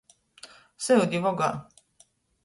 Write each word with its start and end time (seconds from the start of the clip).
Syudi 0.85 1.19
vogā. 1.25 1.51